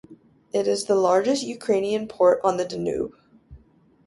It 0.51 0.67
is 0.67 0.85
the 0.85 0.95
largest 0.95 1.43
Ukrainian 1.43 2.07
port 2.07 2.39
on 2.43 2.57
the 2.57 2.65
Danube. 2.65 3.13